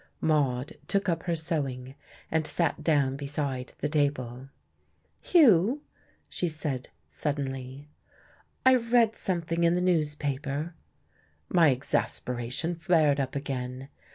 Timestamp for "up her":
1.07-1.35